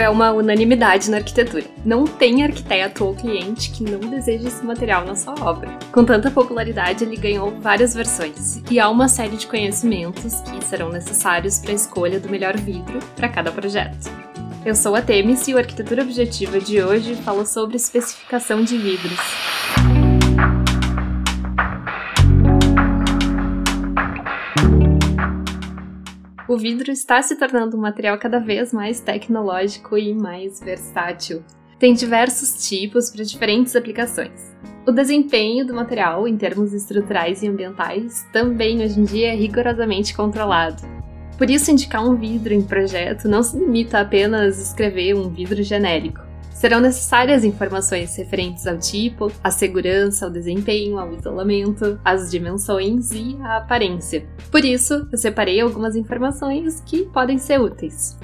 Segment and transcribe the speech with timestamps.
[0.00, 1.64] é uma unanimidade na arquitetura.
[1.84, 5.70] Não tem arquiteto ou cliente que não deseje esse material na sua obra.
[5.92, 10.90] Com tanta popularidade, ele ganhou várias versões e há uma série de conhecimentos que serão
[10.90, 14.10] necessários para a escolha do melhor vidro para cada projeto.
[14.64, 19.20] Eu sou a Temis e o Arquitetura Objetiva de hoje fala sobre especificação de vidros.
[26.48, 31.42] O vidro está se tornando um material cada vez mais tecnológico e mais versátil.
[31.76, 34.54] Tem diversos tipos para diferentes aplicações.
[34.86, 40.14] O desempenho do material em termos estruturais e ambientais também hoje em dia é rigorosamente
[40.14, 40.80] controlado.
[41.36, 45.60] Por isso, indicar um vidro em projeto não se limita a apenas escrever um vidro
[45.64, 46.25] genérico.
[46.56, 53.36] Serão necessárias informações referentes ao tipo, à segurança, ao desempenho, ao isolamento, às dimensões e
[53.42, 54.26] à aparência.
[54.50, 58.18] Por isso, eu separei algumas informações que podem ser úteis.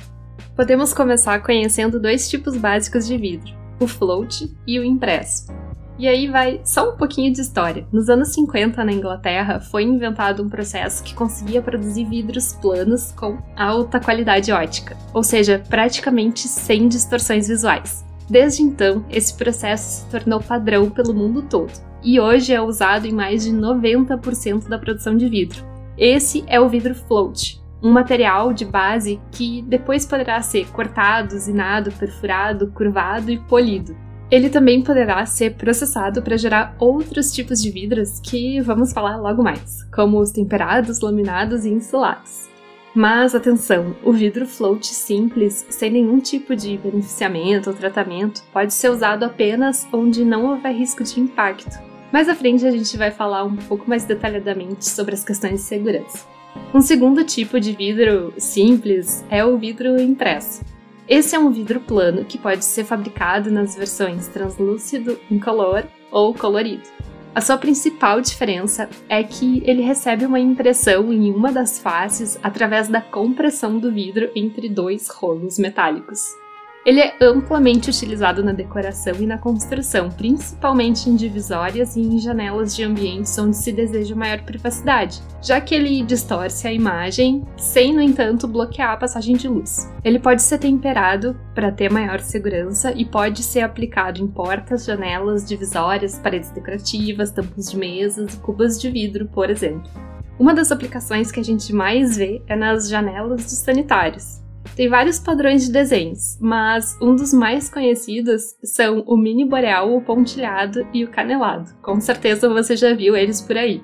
[0.57, 5.53] Podemos começar conhecendo dois tipos básicos de vidro: o float e o impresso.
[5.99, 7.87] E aí vai só um pouquinho de história.
[7.93, 13.37] Nos anos 50, na Inglaterra, foi inventado um processo que conseguia produzir vidros planos com
[13.55, 18.11] alta qualidade ótica, ou seja, praticamente sem distorções visuais.
[18.33, 21.71] Desde então, esse processo se tornou padrão pelo mundo todo
[22.03, 25.63] e hoje é usado em mais de 90% da produção de vidro.
[25.99, 31.93] Esse é o vidro float, um material de base que depois poderá ser cortado, usinado,
[31.93, 33.95] perfurado, curvado e polido.
[34.31, 39.43] Ele também poderá ser processado para gerar outros tipos de vidros que vamos falar logo
[39.43, 42.51] mais, como os temperados, laminados e insulados.
[42.95, 48.91] Mas atenção, o vidro float simples, sem nenhum tipo de beneficiamento ou tratamento, pode ser
[48.91, 51.79] usado apenas onde não houver risco de impacto.
[52.13, 55.61] Mais à frente a gente vai falar um pouco mais detalhadamente sobre as questões de
[55.61, 56.27] segurança.
[56.75, 60.63] Um segundo tipo de vidro simples é o vidro impresso.
[61.09, 66.89] Esse é um vidro plano que pode ser fabricado nas versões translúcido, incolor ou colorido.
[67.35, 72.89] A sua principal diferença é que ele recebe uma impressão em uma das faces através
[72.89, 76.42] da compressão do vidro entre dois rolos metálicos.
[76.85, 82.75] Ele é amplamente utilizado na decoração e na construção, principalmente em divisórias e em janelas
[82.75, 88.03] de ambientes onde se deseja maior privacidade, já que ele distorce a imagem sem, no
[88.03, 89.89] entanto, bloquear a passagem de luz.
[90.03, 95.47] Ele pode ser temperado para ter maior segurança e pode ser aplicado em portas, janelas,
[95.47, 99.89] divisórias, paredes decorativas, tampas de mesas e cubas de vidro, por exemplo.
[100.37, 104.43] Uma das aplicações que a gente mais vê é nas janelas dos sanitários,
[104.77, 110.01] tem vários padrões de desenhos, mas um dos mais conhecidos são o mini boreal, o
[110.01, 111.75] pontilhado e o canelado.
[111.83, 113.83] Com certeza você já viu eles por aí.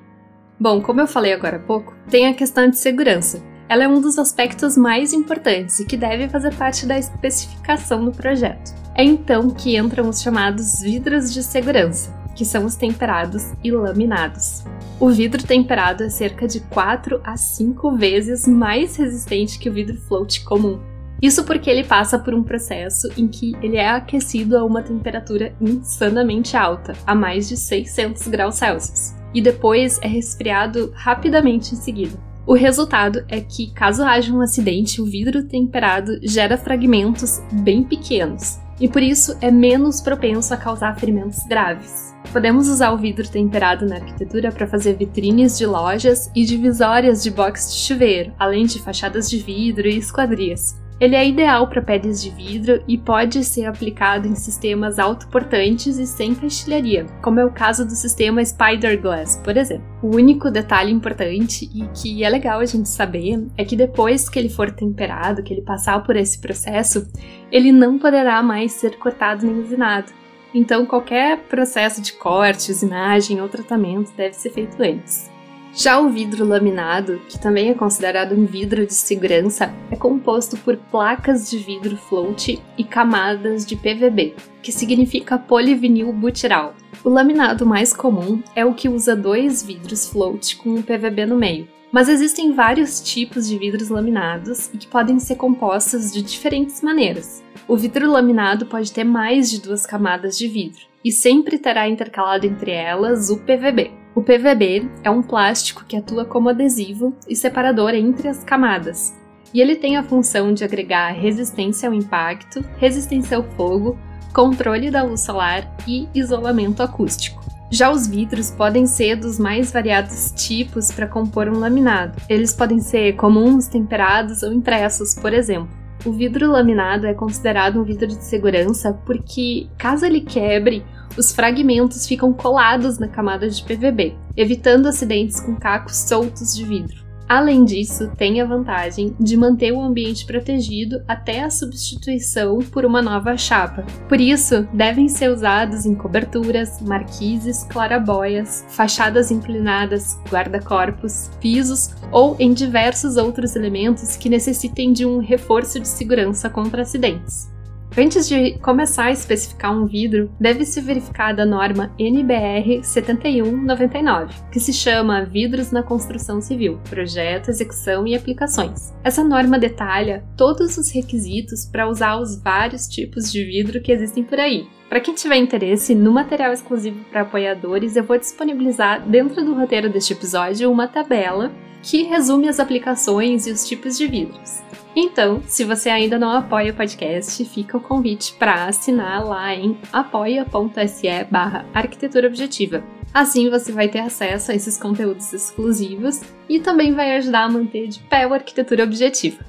[0.59, 3.41] Bom, como eu falei agora há pouco, tem a questão de segurança.
[3.69, 8.11] Ela é um dos aspectos mais importantes e que deve fazer parte da especificação do
[8.11, 8.73] projeto.
[8.95, 14.63] É então que entram os chamados vidros de segurança, que são os temperados e laminados.
[14.97, 19.97] O vidro temperado é cerca de 4 a 5 vezes mais resistente que o vidro
[19.97, 20.79] float comum.
[21.21, 25.53] Isso porque ele passa por um processo em que ele é aquecido a uma temperatura
[25.59, 32.17] insanamente alta, a mais de 600 graus Celsius, e depois é resfriado rapidamente em seguida.
[32.47, 38.59] O resultado é que, caso haja um acidente, o vidro temperado gera fragmentos bem pequenos,
[38.79, 42.15] e por isso é menos propenso a causar ferimentos graves.
[42.31, 47.31] Podemos usar o vidro temperado na arquitetura para fazer vitrines de lojas e divisórias de
[47.31, 50.79] box de chuveiro, além de fachadas de vidro e esquadrias.
[50.99, 56.05] Ele é ideal para pedras de vidro e pode ser aplicado em sistemas autoportantes e
[56.05, 59.87] sem pastilharia, como é o caso do sistema Spider Glass, por exemplo.
[60.03, 64.37] O único detalhe importante e que é legal a gente saber é que depois que
[64.37, 67.07] ele for temperado, que ele passar por esse processo,
[67.49, 70.11] ele não poderá mais ser cortado nem usinado.
[70.53, 75.31] Então, qualquer processo de corte, usinagem ou tratamento deve ser feito antes.
[75.81, 80.75] Já o vidro laminado, que também é considerado um vidro de segurança, é composto por
[80.75, 86.73] placas de vidro float e camadas de PVB, que significa polivinil butiral.
[87.01, 91.37] O laminado mais comum é o que usa dois vidros float com um PVB no
[91.37, 91.65] meio.
[91.93, 97.41] Mas existem vários tipos de vidros laminados e que podem ser compostos de diferentes maneiras.
[97.69, 102.45] O vidro laminado pode ter mais de duas camadas de vidro e sempre terá intercalado
[102.45, 103.98] entre elas o PVB.
[104.15, 109.15] O PVB é um plástico que atua como adesivo e separador entre as camadas,
[109.53, 113.97] e ele tem a função de agregar resistência ao impacto, resistência ao fogo,
[114.33, 117.39] controle da luz solar e isolamento acústico.
[117.71, 122.19] Já os vidros podem ser dos mais variados tipos para compor um laminado.
[122.27, 125.78] Eles podem ser comuns, temperados ou impressos, por exemplo.
[126.05, 130.83] O vidro laminado é considerado um vidro de segurança porque, caso ele quebre,
[131.17, 137.08] os fragmentos ficam colados na camada de PVB, evitando acidentes com cacos soltos de vidro.
[137.29, 143.03] Além disso, tem a vantagem de manter o ambiente protegido até a substituição por uma
[143.03, 143.85] nova chapa.
[144.07, 152.51] Por isso, devem ser usados em coberturas, marquises, clarabóias, fachadas inclinadas, guarda-corpos, pisos ou em
[152.51, 157.58] diversos outros elementos que necessitem de um reforço de segurança contra acidentes.
[158.01, 164.71] Antes de começar a especificar um vidro, deve-se verificar a norma NBR 7199, que se
[164.71, 168.93] chama Vidros na Construção Civil, Projeto, Execução e Aplicações.
[169.03, 174.23] Essa norma detalha todos os requisitos para usar os vários tipos de vidro que existem
[174.23, 179.45] por aí, para quem tiver interesse no material exclusivo para apoiadores, eu vou disponibilizar dentro
[179.45, 181.51] do roteiro deste episódio uma tabela
[181.83, 184.61] que resume as aplicações e os tipos de vidros.
[184.95, 189.77] Então, se você ainda não apoia o podcast, fica o convite para assinar lá em
[189.93, 192.83] apoia.se barra arquitetura objetiva.
[193.13, 197.87] Assim você vai ter acesso a esses conteúdos exclusivos e também vai ajudar a manter
[197.87, 199.45] de pé a arquitetura objetiva.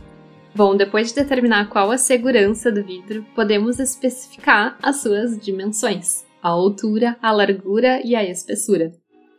[0.54, 6.48] Bom, depois de determinar qual a segurança do vidro, podemos especificar as suas dimensões: a
[6.48, 8.92] altura, a largura e a espessura.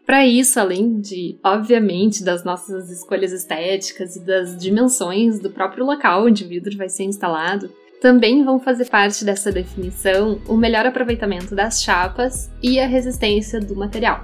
[0.06, 6.26] Para isso, além de, obviamente, das nossas escolhas estéticas e das dimensões do próprio local
[6.26, 7.72] onde o vidro vai ser instalado,
[8.02, 13.76] também vão fazer parte dessa definição o melhor aproveitamento das chapas e a resistência do
[13.76, 14.24] material.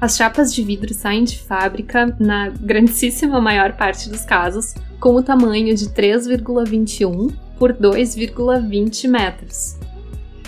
[0.00, 5.22] As chapas de vidro saem de fábrica, na grandíssima maior parte dos casos, com o
[5.22, 9.76] tamanho de 3,21 por 2,20 metros.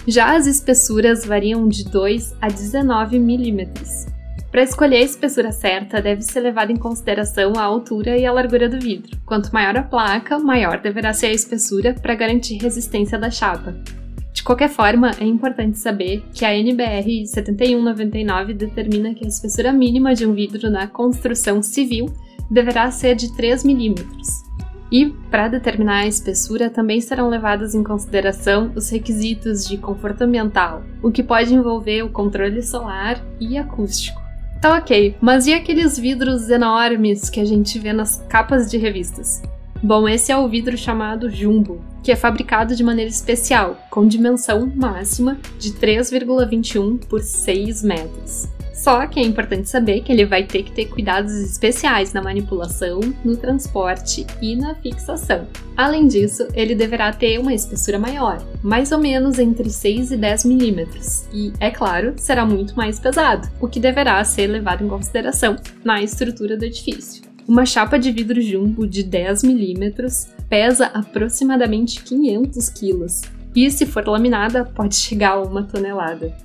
[0.06, 4.06] Já as espessuras variam de 2 a 19 milímetros,
[4.50, 8.66] para escolher a espessura certa, deve ser levado em consideração a altura e a largura
[8.66, 9.18] do vidro.
[9.26, 13.76] Quanto maior a placa, maior deverá ser a espessura para garantir resistência da chapa.
[14.38, 20.14] De qualquer forma, é importante saber que a NBR 7199 determina que a espessura mínima
[20.14, 22.06] de um vidro na construção civil
[22.48, 24.28] deverá ser de 3 milímetros.
[24.92, 30.84] E, para determinar a espessura, também serão levados em consideração os requisitos de conforto ambiental,
[31.02, 34.22] o que pode envolver o controle solar e acústico.
[34.62, 39.42] Tá ok, mas e aqueles vidros enormes que a gente vê nas capas de revistas?
[39.80, 44.70] Bom, esse é o vidro chamado Jumbo, que é fabricado de maneira especial, com dimensão
[44.74, 48.48] máxima de 3,21 por 6 metros.
[48.74, 53.00] Só que é importante saber que ele vai ter que ter cuidados especiais na manipulação,
[53.24, 55.46] no transporte e na fixação.
[55.76, 60.44] Além disso, ele deverá ter uma espessura maior, mais ou menos entre 6 e 10
[60.44, 65.56] milímetros, e, é claro, será muito mais pesado, o que deverá ser levado em consideração
[65.84, 67.27] na estrutura do edifício.
[67.48, 73.22] Uma chapa de vidro jumbo de 10 milímetros pesa aproximadamente 500 quilos,
[73.56, 76.36] e se for laminada, pode chegar a uma tonelada.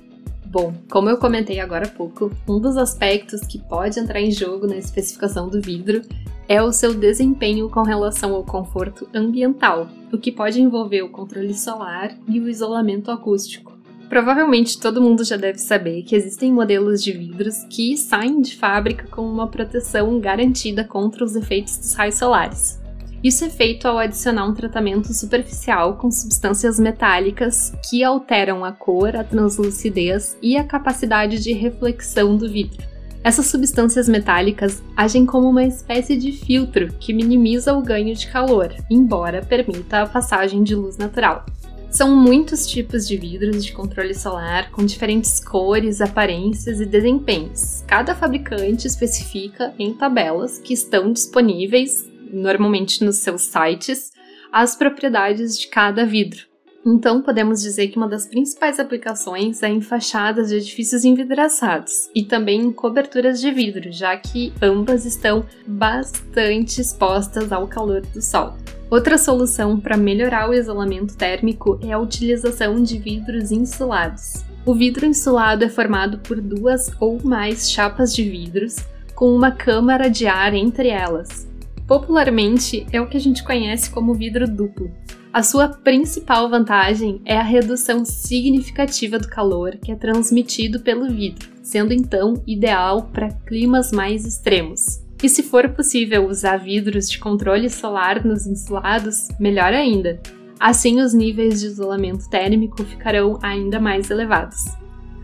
[0.46, 4.66] Bom, como eu comentei agora há pouco, um dos aspectos que pode entrar em jogo
[4.66, 6.00] na especificação do vidro
[6.48, 11.52] é o seu desempenho com relação ao conforto ambiental, o que pode envolver o controle
[11.52, 13.73] solar e o isolamento acústico.
[14.08, 19.06] Provavelmente todo mundo já deve saber que existem modelos de vidros que saem de fábrica
[19.08, 22.80] com uma proteção garantida contra os efeitos dos raios solares.
[23.24, 29.16] Isso é feito ao adicionar um tratamento superficial com substâncias metálicas que alteram a cor,
[29.16, 32.86] a translucidez e a capacidade de reflexão do vidro.
[33.24, 38.70] Essas substâncias metálicas agem como uma espécie de filtro que minimiza o ganho de calor,
[38.90, 41.46] embora permita a passagem de luz natural.
[41.94, 47.84] São muitos tipos de vidros de controle solar com diferentes cores, aparências e desempenhos.
[47.86, 54.10] Cada fabricante especifica em tabelas que estão disponíveis normalmente nos seus sites,
[54.52, 56.40] as propriedades de cada vidro.
[56.84, 62.24] Então, podemos dizer que uma das principais aplicações é em fachadas de edifícios envidraçados e
[62.24, 68.56] também em coberturas de vidro, já que ambas estão bastante expostas ao calor do sol.
[68.94, 74.44] Outra solução para melhorar o isolamento térmico é a utilização de vidros insulados.
[74.64, 78.76] O vidro insulado é formado por duas ou mais chapas de vidros
[79.12, 81.44] com uma câmara de ar entre elas,
[81.88, 84.90] Popularmente, é o que a gente conhece como vidro duplo.
[85.32, 91.50] A sua principal vantagem é a redução significativa do calor que é transmitido pelo vidro,
[91.62, 95.03] sendo então ideal para climas mais extremos.
[95.24, 100.20] E se for possível usar vidros de controle solar nos insulados, melhor ainda.
[100.60, 104.58] Assim, os níveis de isolamento térmico ficarão ainda mais elevados.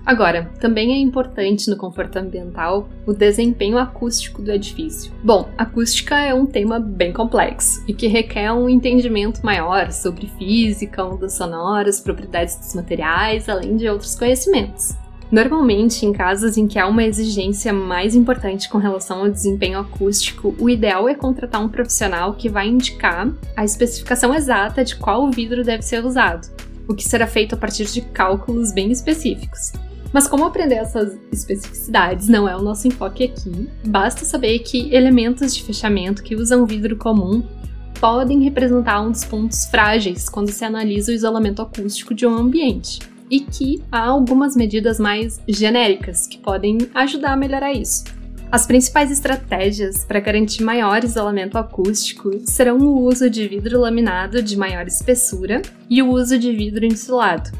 [0.07, 5.13] Agora, também é importante no conforto ambiental o desempenho acústico do edifício.
[5.23, 11.05] Bom, acústica é um tema bem complexo e que requer um entendimento maior sobre física,
[11.05, 14.95] ondas sonoras, propriedades dos materiais, além de outros conhecimentos.
[15.31, 20.55] Normalmente, em casos em que há uma exigência mais importante com relação ao desempenho acústico,
[20.59, 25.63] o ideal é contratar um profissional que vai indicar a especificação exata de qual vidro
[25.63, 26.49] deve ser usado,
[26.89, 29.73] o que será feito a partir de cálculos bem específicos.
[30.13, 35.55] Mas como aprender essas especificidades não é o nosso enfoque aqui, basta saber que elementos
[35.55, 37.45] de fechamento que usam vidro comum
[38.01, 42.99] podem representar um dos pontos frágeis quando se analisa o isolamento acústico de um ambiente,
[43.31, 48.05] e que há algumas medidas mais genéricas que podem ajudar a melhorar isso.
[48.51, 54.57] As principais estratégias para garantir maior isolamento acústico serão o uso de vidro laminado de
[54.57, 57.51] maior espessura e o uso de vidro insulado,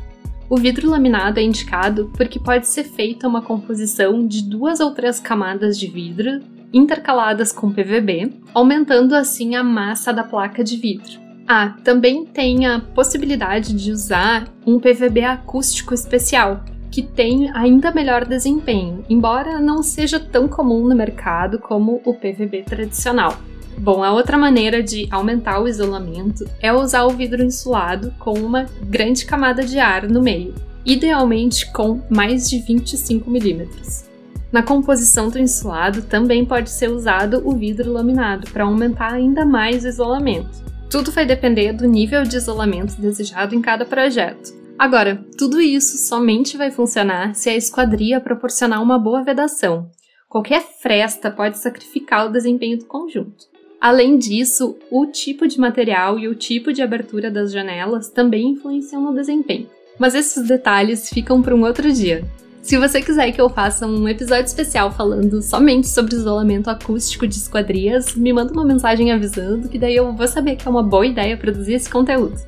[0.51, 5.21] o vidro laminado é indicado porque pode ser feita uma composição de duas ou três
[5.21, 6.41] camadas de vidro
[6.73, 11.30] intercaladas com PVB, aumentando assim a massa da placa de vidro.
[11.53, 18.25] Ah, também tem a possibilidade de usar um PVB acústico especial, que tem ainda melhor
[18.25, 23.37] desempenho, embora não seja tão comum no mercado como o PVB tradicional.
[23.77, 28.67] Bom, a outra maneira de aumentar o isolamento é usar o vidro insulado com uma
[28.85, 30.55] grande camada de ar no meio,
[30.87, 34.05] idealmente com mais de 25 milímetros.
[34.53, 39.83] Na composição do insulado também pode ser usado o vidro laminado para aumentar ainda mais
[39.83, 40.70] o isolamento.
[40.91, 44.53] Tudo vai depender do nível de isolamento desejado em cada projeto.
[44.77, 49.89] Agora, tudo isso somente vai funcionar se a esquadria proporcionar uma boa vedação.
[50.29, 53.47] Qualquer fresta pode sacrificar o desempenho do conjunto.
[53.81, 59.01] Além disso, o tipo de material e o tipo de abertura das janelas também influenciam
[59.01, 59.71] no desempenho.
[59.97, 62.25] Mas esses detalhes ficam para um outro dia.
[62.63, 67.37] Se você quiser que eu faça um episódio especial falando somente sobre isolamento acústico de
[67.37, 71.07] esquadrias, me manda uma mensagem avisando que daí eu vou saber que é uma boa
[71.07, 72.39] ideia produzir esse conteúdo.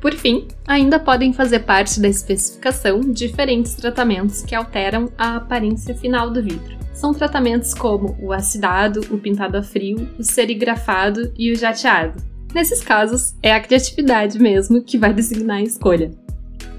[0.00, 6.30] Por fim, ainda podem fazer parte da especificação diferentes tratamentos que alteram a aparência final
[6.30, 6.76] do vidro.
[6.92, 12.22] São tratamentos como o acidado, o pintado a frio, o serigrafado e o jateado.
[12.54, 16.25] Nesses casos, é a criatividade mesmo que vai designar a escolha.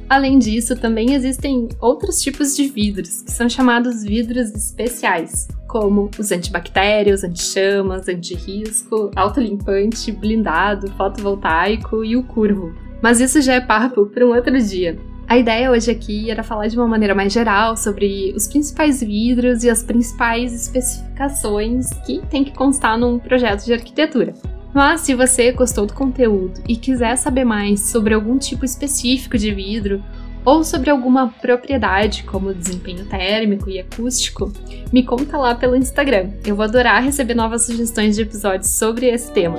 [0.10, 6.32] Além disso, também existem outros tipos de vidros, que são chamados vidros especiais, como os
[6.32, 12.74] antibactérios, anti-chamas, anti-risco, autolimpante, blindado, fotovoltaico e o curvo.
[13.02, 14.98] Mas isso já é papo para um outro dia.
[15.28, 19.62] A ideia hoje aqui era falar de uma maneira mais geral sobre os principais vidros
[19.66, 24.34] e as principais especificações que tem que constar num projeto de arquitetura.
[24.74, 29.54] Mas se você gostou do conteúdo e quiser saber mais sobre algum tipo específico de
[29.54, 30.04] vidro
[30.46, 34.52] ou sobre alguma propriedade como desempenho térmico e acústico,
[34.94, 36.30] me conta lá pelo Instagram.
[36.46, 39.58] Eu vou adorar receber novas sugestões de episódios sobre esse tema.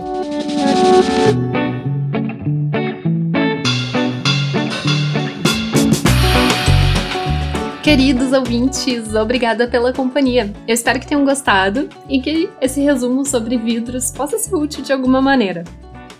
[7.88, 10.52] Queridos ouvintes, obrigada pela companhia.
[10.66, 14.92] Eu espero que tenham gostado e que esse resumo sobre vidros possa ser útil de
[14.92, 15.64] alguma maneira.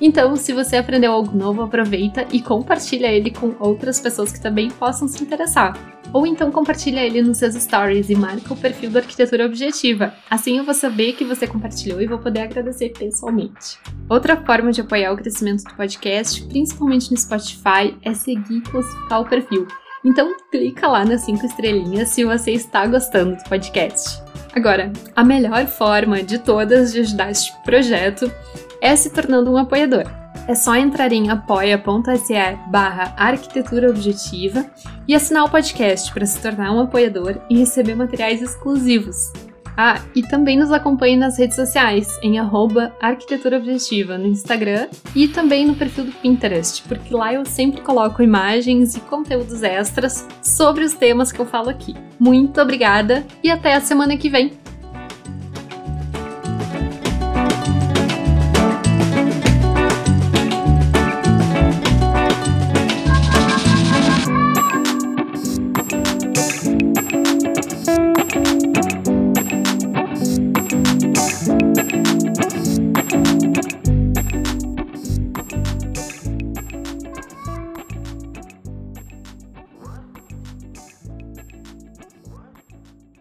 [0.00, 4.70] Então, se você aprendeu algo novo, aproveita e compartilha ele com outras pessoas que também
[4.70, 5.76] possam se interessar.
[6.10, 10.14] Ou então compartilha ele nos seus stories e marca o perfil da Arquitetura Objetiva.
[10.30, 13.78] Assim eu vou saber que você compartilhou e vou poder agradecer pessoalmente.
[14.08, 19.20] Outra forma de apoiar o crescimento do podcast, principalmente no Spotify, é seguir e classificar
[19.20, 19.66] o perfil.
[20.05, 24.23] Então clica lá nas cinco estrelinhas se você está gostando do podcast.
[24.55, 28.31] Agora, a melhor forma de todas de ajudar este projeto
[28.81, 30.05] é se tornando um apoiador.
[30.47, 32.35] É só entrar em apoia.se
[32.69, 34.64] barra arquitetura objetiva
[35.07, 39.33] e assinar o podcast para se tornar um apoiador e receber materiais exclusivos.
[39.80, 45.28] Ah, e também nos acompanhe nas redes sociais, em arroba arquitetura objetiva no Instagram e
[45.28, 50.82] também no perfil do Pinterest, porque lá eu sempre coloco imagens e conteúdos extras sobre
[50.82, 51.94] os temas que eu falo aqui.
[52.18, 54.67] Muito obrigada e até a semana que vem!